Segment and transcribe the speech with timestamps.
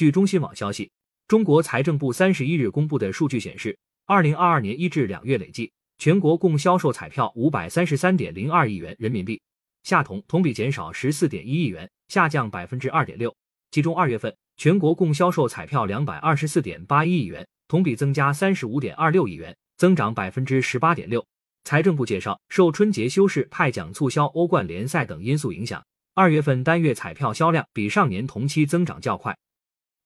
[0.00, 0.90] 据中新网消息，
[1.28, 9.38] 中国财政部三十一日公布的数据显示，二零二二年一至两月累计，全国共销售彩票五百三十三点零二亿元人民币，
[9.82, 13.36] 下同同比减少十四点一亿元，下降百分之二点六。
[13.72, 21.22] 其中二月份，全国共销售彩票两百二十四点八一亿元，同比增加三十五点二六亿元，增长百分之十八点六。
[21.64, 29.36] 财政部介绍，受春节休市、派奖促销、欧冠联赛等因素影响，二月份单月彩票销量比上年同期增长较快。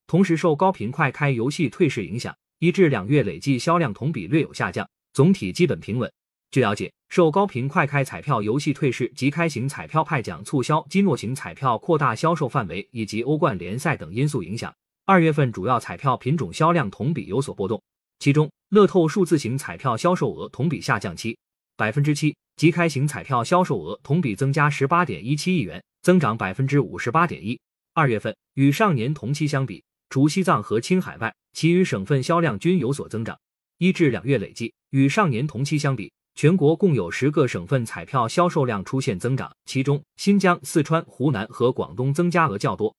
[0.07, 6.12] 同时，受高频快开游戏退市影响，一至两月累计销量同比略有下降，总体基本平稳。
[6.51, 14.73] 据了解，受高频快开彩票游戏退市及开型彩票派奖促销、基诺型彩票扩大销售范围以及欧冠联赛等因素影响，
[15.06, 17.82] 二月份主要彩票品种销量同比有所波动。
[18.18, 21.37] 其中，乐透数字型彩票销售额同比下降七
[21.77, 27.59] 百分之七，即开型彩票销售额同比增加十八点一七亿元，增长百分之五十八点一。
[27.95, 29.82] 二月份与上年同期相比，
[30.14, 33.36] 除西藏和青海外，其余省份销量均有所增长。
[33.78, 42.95] 一至两月累计与上年同期相比，全国共有十个省份彩票销售量出现增长，其中新疆、四川、湖南和广东增加额较多，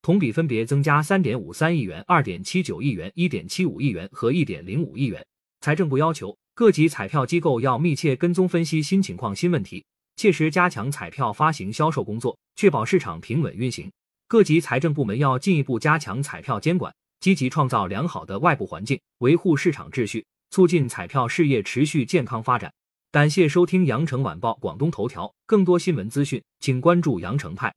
[0.00, 5.22] 同比分别增加三点五三亿元、二点七九亿元、一点七五亿元和一点零五亿元。
[5.60, 6.34] 财政部要求。
[6.54, 9.84] 各级彩票机构要密切跟踪分析新情况、新问题，
[10.16, 13.92] 切实加强彩票发行销售工作，确保市场平稳运行。
[14.26, 22.72] 各级财政部门要进一步加强彩票监管，积极创造良好的外部环境，维护市场秩序，促进彩票事业持续健康发展。
[23.12, 27.74] 感谢收听羊城晚报广东头条，更多新闻资讯，请关注羊城派。